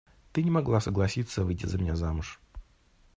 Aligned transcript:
Ты 0.33 0.41
не 0.41 0.49
могла 0.49 0.81
согласиться 0.81 1.43
выйти 1.43 1.67
за 1.67 1.77
меня 1.77 1.95
замуж. 1.95 2.41